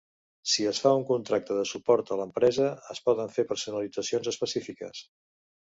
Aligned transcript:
Si 0.51 0.63
es 0.69 0.79
fa 0.85 0.93
un 0.99 1.03
contracte 1.09 1.57
de 1.59 1.67
suport 1.73 2.11
a 2.15 2.19
l'empresa, 2.23 2.73
es 2.95 3.05
poden 3.11 3.33
fer 3.37 3.49
personalitzacions 3.53 4.35
específiques. 4.35 5.09